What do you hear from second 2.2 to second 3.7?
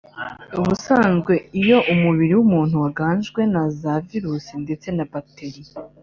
w’umuntu waganjwe na